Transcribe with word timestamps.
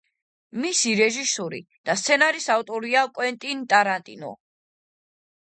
მისი 0.61 0.93
რეჟისორი 0.99 1.59
და 1.89 1.97
სცენარის 2.05 2.49
ავტორია 2.55 3.05
კვენტინ 3.19 3.63
ტარანტინო. 3.75 4.35